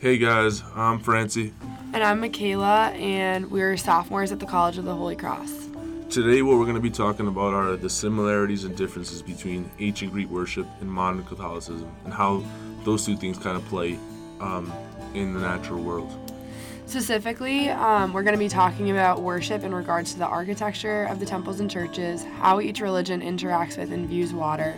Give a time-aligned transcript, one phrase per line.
[0.00, 1.52] Hey guys, I'm Francie.
[1.92, 5.52] And I'm Michaela, and we're sophomores at the College of the Holy Cross.
[6.08, 10.10] Today, what we're going to be talking about are the similarities and differences between ancient
[10.10, 12.42] Greek worship and modern Catholicism, and how
[12.82, 13.98] those two things kind of play
[14.40, 14.72] um,
[15.12, 16.29] in the natural world.
[16.90, 21.20] Specifically, um, we're going to be talking about worship in regards to the architecture of
[21.20, 24.74] the temples and churches, how each religion interacts with and views water,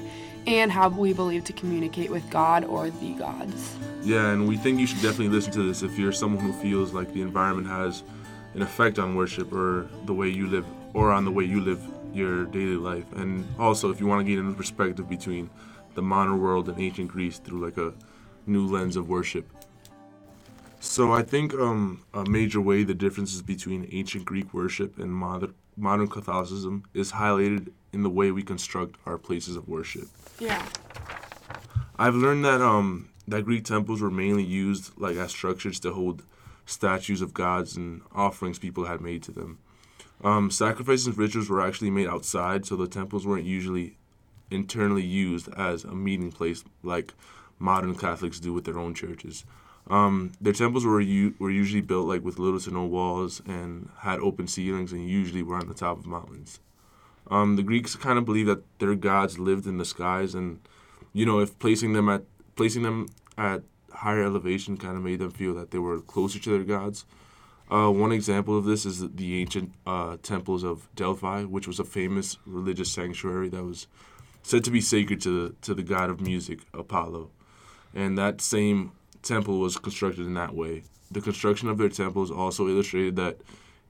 [0.47, 3.75] and how we believe to communicate with God or the gods.
[4.03, 6.93] Yeah, and we think you should definitely listen to this if you're someone who feels
[6.93, 8.03] like the environment has
[8.53, 11.81] an effect on worship or the way you live or on the way you live
[12.13, 13.11] your daily life.
[13.15, 15.49] And also if you want to gain a perspective between
[15.95, 17.95] the modern world and ancient Greece through like a
[18.45, 19.51] new lens of worship.
[20.85, 25.55] So I think um, a major way the differences between ancient Greek worship and modern
[25.77, 30.09] modern Catholicism is highlighted in the way we construct our places of worship.
[30.41, 30.67] Yeah.
[31.97, 36.25] I've learned that um that Greek temples were mainly used like as structures to hold
[36.67, 39.59] statues of gods and offerings people had made to them.
[40.25, 43.99] Um, sacrifices and rituals were actually made outside, so the temples weren't usually
[44.51, 47.15] internally used as a meeting place like
[47.61, 49.45] modern Catholics do with their own churches.
[49.89, 53.91] Um, their temples were u- were usually built like with little to no walls and
[53.99, 56.61] had open ceilings and usually were on the top of mountains.
[57.31, 60.61] Um, the Greeks kind of believed that their gods lived in the skies, and
[61.13, 62.23] you know if placing them at
[62.57, 66.51] placing them at higher elevation kind of made them feel that they were closer to
[66.51, 67.05] their gods.
[67.71, 71.85] Uh, one example of this is the ancient uh, temples of Delphi, which was a
[71.85, 73.87] famous religious sanctuary that was
[74.43, 77.31] said to be sacred to the, to the god of music, Apollo.
[77.95, 78.93] And that same
[79.23, 80.85] temple was constructed in that way.
[81.11, 83.39] The construction of their temples also illustrated that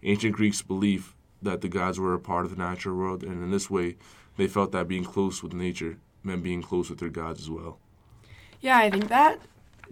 [0.02, 3.50] ancient Greeks' belief that the gods were a part of the natural world, and in
[3.50, 3.96] this way,
[4.36, 7.78] they felt that being close with nature meant being close with their gods as well.
[8.60, 9.40] Yeah, I think that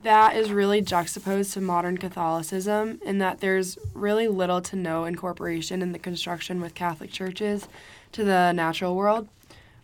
[0.03, 5.83] that is really juxtaposed to modern Catholicism in that there's really little to no incorporation
[5.83, 7.69] in the construction with Catholic churches
[8.13, 9.29] to the natural world.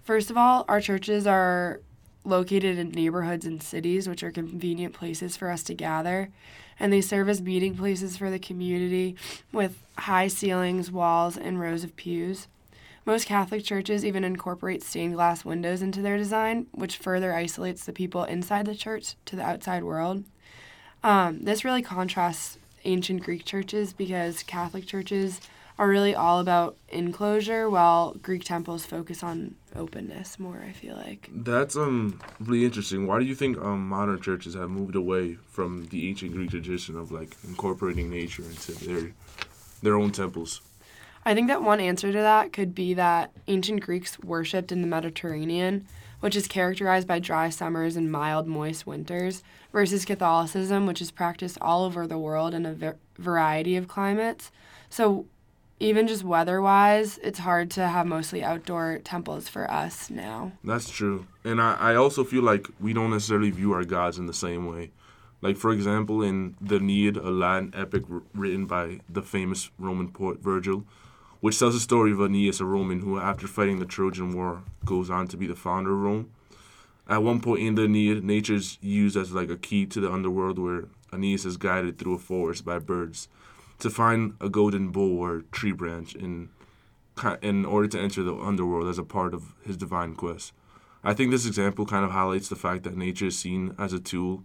[0.03, 1.80] First of all, our churches are
[2.26, 6.31] located in neighborhoods and cities, which are convenient places for us to gather.
[6.78, 9.16] And they serve as meeting places for the community
[9.53, 12.48] with high ceilings, walls, and rows of pews.
[13.06, 17.92] Most Catholic churches even incorporate stained glass windows into their design, which further isolates the
[17.92, 20.25] people inside the church to the outside world.
[21.04, 25.41] Um, this really contrasts ancient Greek churches because Catholic churches
[25.78, 30.64] are really all about enclosure, while Greek temples focus on openness more.
[30.66, 33.06] I feel like that's um really interesting.
[33.06, 36.97] Why do you think um modern churches have moved away from the ancient Greek tradition
[36.97, 39.12] of like incorporating nature into their
[39.82, 40.62] their own temples?
[41.25, 44.86] I think that one answer to that could be that ancient Greeks worshipped in the
[44.86, 45.86] Mediterranean,
[46.20, 49.42] which is characterized by dry summers and mild, moist winters,
[49.72, 54.53] versus Catholicism, which is practiced all over the world in a variety of climates.
[54.88, 55.26] So
[55.78, 60.53] even just weather wise, it's hard to have mostly outdoor temples for us now.
[60.64, 61.26] That's true.
[61.44, 64.66] And I, I also feel like we don't necessarily view our gods in the same
[64.66, 64.91] way.
[65.42, 70.10] Like, for example, in the Aeneid, a Latin epic r- written by the famous Roman
[70.10, 70.84] poet Virgil,
[71.41, 75.10] which tells the story of Aeneas, a Roman who, after fighting the Trojan War, goes
[75.10, 76.31] on to be the founder of Rome.
[77.09, 80.10] At one point in the Aeneid, nature is used as like a key to the
[80.10, 83.28] underworld where Aeneas is guided through a forest by birds
[83.78, 86.50] to find a golden bowl or tree branch in
[87.41, 90.53] in order to enter the underworld as a part of his divine quest.
[91.03, 93.98] I think this example kind of highlights the fact that nature is seen as a
[93.98, 94.44] tool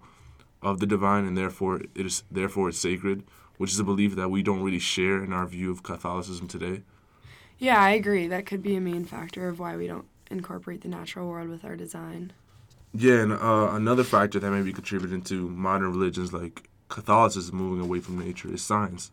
[0.62, 3.24] of the divine and therefore it is therefore it's sacred,
[3.58, 6.84] which is a belief that we don't really share in our view of Catholicism today.
[7.58, 8.28] Yeah, I agree.
[8.28, 11.66] That could be a main factor of why we don't incorporate the natural world with
[11.66, 12.32] our design.
[12.94, 17.84] Yeah, and uh, another factor that may be contributing to modern religions like Catholicism moving
[17.84, 19.12] away from nature is science.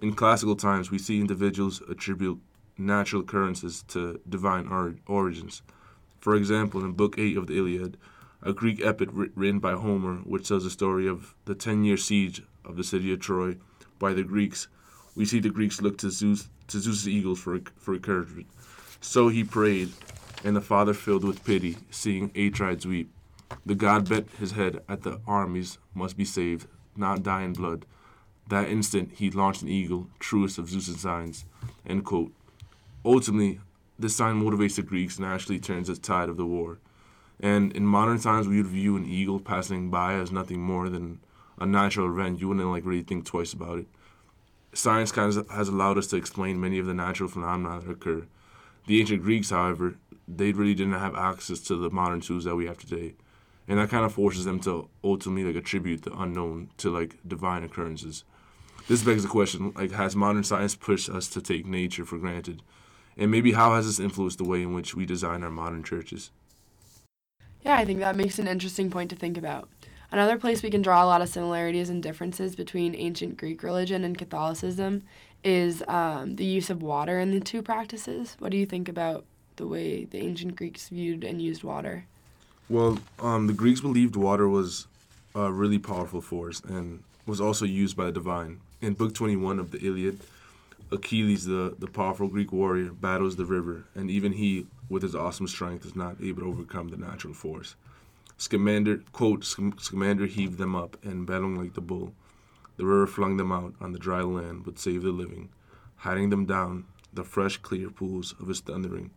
[0.00, 2.40] In classical times, we see individuals attribute
[2.76, 5.62] natural occurrences to divine or- origins.
[6.20, 7.96] For example, in Book 8 of the Iliad,
[8.42, 12.42] a Greek epic written by Homer, which tells the story of the 10 year siege
[12.64, 13.56] of the city of Troy
[14.00, 14.66] by the Greeks,
[15.14, 18.48] we see the Greeks look to Zeus to Zeus's eagles for, for encouragement.
[19.00, 19.92] So he prayed,
[20.42, 23.10] and the father, filled with pity, seeing Atrides weep,
[23.64, 26.66] the god bent his head at the armies must be saved,
[26.96, 27.86] not die in blood.
[28.48, 31.44] That instant, he launched an eagle, truest of Zeus's signs.
[31.86, 32.32] End quote.
[33.04, 33.60] Ultimately,
[33.98, 36.78] this sign motivates the Greeks and actually turns the tide of the war.
[37.40, 41.20] And in modern times, we would view an eagle passing by as nothing more than
[41.58, 42.40] a natural event.
[42.40, 43.86] You wouldn't like really think twice about it.
[44.72, 48.26] Science kind of has allowed us to explain many of the natural phenomena that occur.
[48.86, 52.66] The ancient Greeks, however, they really didn't have access to the modern tools that we
[52.66, 53.14] have today.
[53.66, 57.64] And that kind of forces them to ultimately like attribute the unknown to like divine
[57.64, 58.24] occurrences.
[58.88, 62.62] This begs the question: like, has modern science pushed us to take nature for granted,
[63.16, 66.30] and maybe how has this influenced the way in which we design our modern churches?
[67.62, 69.68] Yeah, I think that makes an interesting point to think about.
[70.12, 74.04] Another place we can draw a lot of similarities and differences between ancient Greek religion
[74.04, 75.02] and Catholicism
[75.42, 78.36] is um, the use of water in the two practices.
[78.38, 79.24] What do you think about
[79.56, 82.06] the way the ancient Greeks viewed and used water?
[82.68, 84.86] Well, um, the Greeks believed water was
[85.34, 88.60] a really powerful force and was also used by the divine.
[88.80, 90.20] In Book 21 of the Iliad,
[90.90, 95.46] Achilles, the, the powerful Greek warrior, battles the river, and even he, with his awesome
[95.46, 97.74] strength, is not able to overcome the natural force.
[98.38, 102.14] Scamander, quote, Scamander heaved them up, and bellowing like the bull,
[102.78, 105.50] the river flung them out on the dry land, but saved the living,
[105.96, 109.10] hiding them down the fresh, clear pools of his thundering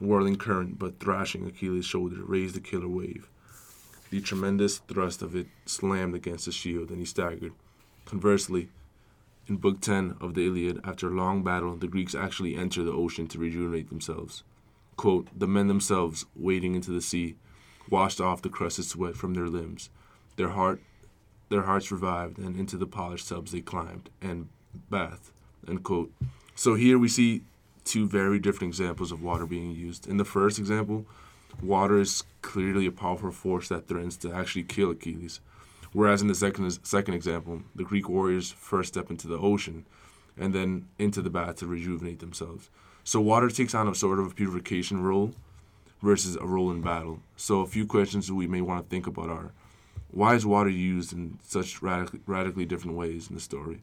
[0.00, 3.28] whirling current, but thrashing Achilles' shoulder raised the killer wave.
[4.10, 7.52] The tremendous thrust of it slammed against his shield, and he staggered.
[8.04, 8.70] Conversely,
[9.46, 12.92] in Book 10 of the Iliad, after a long battle, the Greeks actually enter the
[12.92, 14.42] ocean to rejuvenate themselves.
[14.96, 17.36] Quote, the men themselves, wading into the sea,
[17.88, 19.90] washed off the crusted sweat from their limbs.
[20.36, 20.80] Their heart
[21.48, 24.48] their hearts revived, and into the polished tubs they climbed, and
[24.90, 25.30] bathed.
[25.66, 26.12] End quote.
[26.54, 27.42] So here we see
[27.88, 30.06] two very different examples of water being used.
[30.06, 31.06] In the first example,
[31.62, 35.40] water is clearly a powerful force that threatens to actually kill Achilles.
[35.92, 39.86] Whereas in the second second example, the Greek warriors first step into the ocean
[40.36, 42.68] and then into the bath to rejuvenate themselves.
[43.04, 45.32] So water takes on a sort of a purification role
[46.02, 47.20] versus a role in battle.
[47.36, 49.52] So a few questions we may want to think about are
[50.10, 53.82] why is water used in such radically, radically different ways in the story?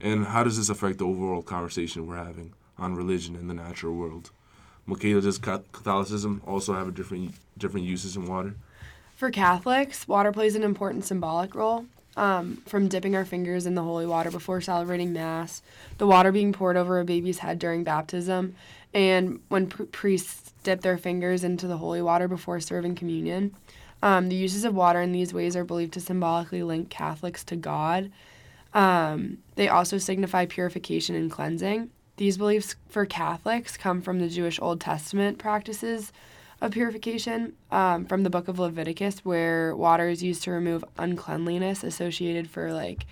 [0.00, 2.54] And how does this affect the overall conversation we're having?
[2.78, 4.30] On religion in the natural world.
[4.86, 8.54] Michaela, does Catholicism also have a different different uses in water?
[9.16, 11.86] For Catholics, water plays an important symbolic role.
[12.16, 15.62] Um, from dipping our fingers in the holy water before celebrating Mass,
[15.98, 18.54] the water being poured over a baby's head during baptism,
[18.92, 23.54] and when pr- priests dip their fingers into the holy water before serving communion.
[24.02, 27.56] Um, the uses of water in these ways are believed to symbolically link Catholics to
[27.56, 28.12] God.
[28.72, 31.90] Um, they also signify purification and cleansing.
[32.16, 36.12] These beliefs for Catholics come from the Jewish Old Testament practices
[36.60, 41.82] of purification um, from the book of Leviticus, where water is used to remove uncleanliness
[41.82, 43.06] associated for like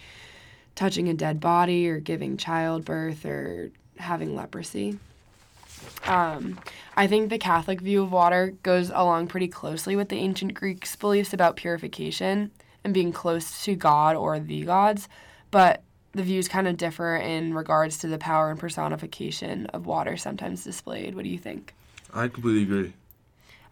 [0.74, 4.98] touching a dead body or giving childbirth or having leprosy.
[6.06, 6.60] Um,
[6.96, 10.94] I think the Catholic view of water goes along pretty closely with the ancient Greeks'
[10.94, 12.52] beliefs about purification
[12.84, 15.08] and being close to God or the gods,
[15.50, 15.82] but
[16.12, 20.64] the views kind of differ in regards to the power and personification of water sometimes
[20.64, 21.14] displayed.
[21.14, 21.74] What do you think?
[22.12, 22.92] I completely agree.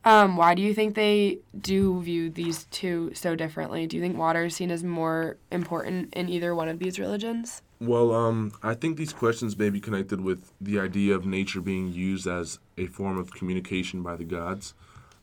[0.02, 3.86] Um, why do you think they do view these two so differently?
[3.86, 7.60] Do you think water is seen as more important in either one of these religions?
[7.80, 11.92] Well, um, I think these questions may be connected with the idea of nature being
[11.92, 14.72] used as a form of communication by the gods.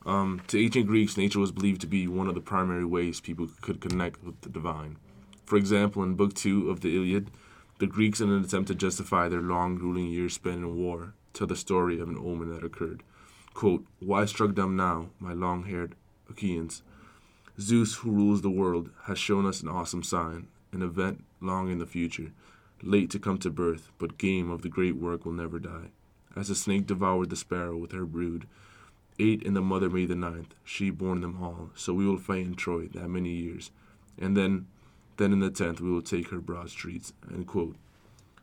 [0.06, 3.48] Um, to ancient Greeks, nature was believed to be one of the primary ways people
[3.60, 4.96] could connect with the divine.
[5.48, 7.30] For example, in Book 2 of the Iliad,
[7.78, 11.46] the Greeks, in an attempt to justify their long ruling years spent in war, tell
[11.46, 13.02] the story of an omen that occurred.
[13.54, 15.94] Quote, Why struck dumb now, my long haired
[16.28, 16.82] Achaeans?
[17.58, 21.78] Zeus, who rules the world, has shown us an awesome sign, an event long in
[21.78, 22.32] the future,
[22.82, 25.92] late to come to birth, but game of the great work will never die.
[26.36, 28.46] As the snake devoured the sparrow with her brood,
[29.18, 32.44] eight and the mother made the ninth, she born them all, so we will fight
[32.44, 33.70] in Troy that many years.
[34.20, 34.66] And then
[35.18, 37.12] then in the tenth we will take her broad streets.
[37.30, 37.76] End quote.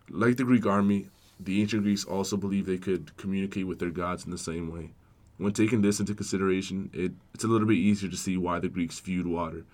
[0.10, 1.08] Like the Greek army,
[1.40, 4.92] the ancient Greeks also believed they could communicate with their gods in the same way.
[5.38, 8.70] When taking this into consideration, it, it's a little bit easier to see why the
[8.70, 9.66] Greeks viewed water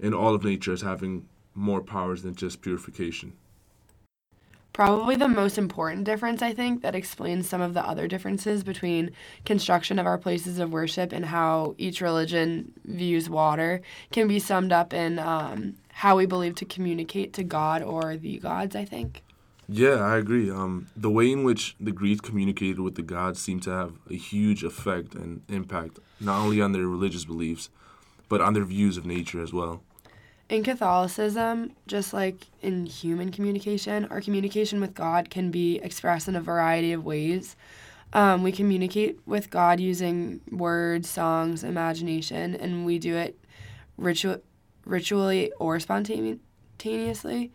[0.00, 3.32] and all of nature as having more powers than just purification.
[4.72, 9.10] Probably the most important difference, I think, that explains some of the other differences between
[9.44, 13.82] construction of our places of worship and how each religion views water
[14.12, 18.38] can be summed up in um, how we believe to communicate to God or the
[18.38, 19.22] gods, I think.
[19.68, 20.50] Yeah, I agree.
[20.50, 24.16] Um, the way in which the Greeks communicated with the gods seemed to have a
[24.16, 27.70] huge effect and impact, not only on their religious beliefs,
[28.28, 29.82] but on their views of nature as well.
[30.48, 36.36] In Catholicism, just like in human communication, our communication with God can be expressed in
[36.36, 37.56] a variety of ways.
[38.12, 43.38] Um, we communicate with God using words, songs, imagination, and we do it
[43.96, 44.42] ritual,
[44.84, 47.52] ritually or spontaneously.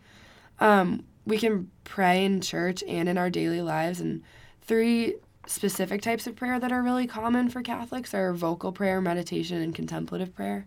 [0.60, 4.22] Um, we can pray in church and in our daily lives, and
[4.62, 5.14] three
[5.46, 9.74] specific types of prayer that are really common for Catholics are vocal prayer, meditation, and
[9.74, 10.66] contemplative prayer.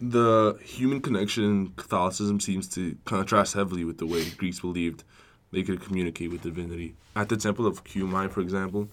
[0.00, 5.04] the human connection in Catholicism seems to contrast heavily with the way Greeks believed
[5.52, 6.94] they could communicate with divinity.
[7.14, 8.88] At the Temple of Cumae, for example,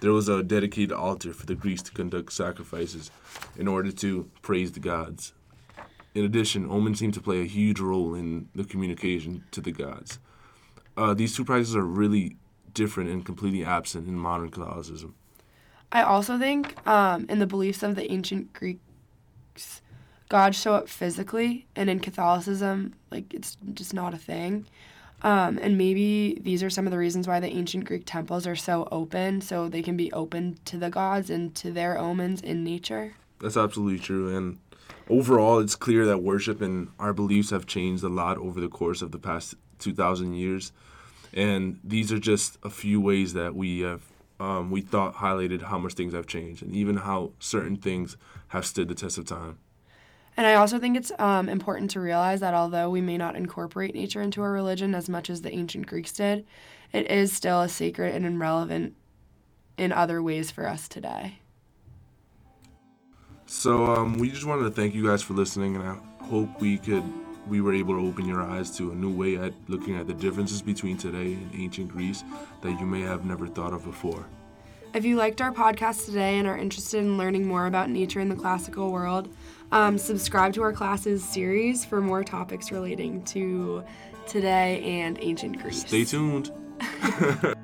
[0.00, 3.10] there was a dedicated altar for the Greeks to conduct sacrifices
[3.56, 5.32] in order to praise the gods.
[6.16, 10.18] In addition, omens seem to play a huge role in the communication to the gods.
[10.96, 12.38] Uh, these two practices are really
[12.72, 15.14] different and completely absent in modern Catholicism.
[15.92, 19.82] I also think um, in the beliefs of the ancient Greeks,
[20.30, 24.64] gods show up physically, and in Catholicism, like it's just not a thing.
[25.20, 28.56] Um, and maybe these are some of the reasons why the ancient Greek temples are
[28.56, 32.64] so open, so they can be open to the gods and to their omens in
[32.64, 33.16] nature.
[33.38, 34.34] That's absolutely true.
[34.34, 34.56] And
[35.08, 39.02] overall, it's clear that worship and our beliefs have changed a lot over the course
[39.02, 40.72] of the past 2,000 years.
[41.32, 44.02] And these are just a few ways that we have,
[44.40, 48.16] um, we thought highlighted how much things have changed and even how certain things
[48.48, 49.58] have stood the test of time.
[50.36, 53.94] And I also think it's um, important to realize that although we may not incorporate
[53.94, 56.46] nature into our religion as much as the ancient Greeks did,
[56.92, 58.94] it is still a sacred and relevant
[59.78, 61.38] in other ways for us today.
[63.46, 66.78] So um, we just wanted to thank you guys for listening, and I hope we
[66.78, 67.04] could
[67.46, 70.14] we were able to open your eyes to a new way at looking at the
[70.14, 72.24] differences between today and ancient Greece
[72.62, 74.26] that you may have never thought of before.
[74.94, 78.28] If you liked our podcast today and are interested in learning more about nature in
[78.28, 79.28] the classical world,
[79.70, 83.84] um, subscribe to our classes series for more topics relating to
[84.26, 85.86] today and ancient Greece.
[85.86, 86.50] Stay tuned.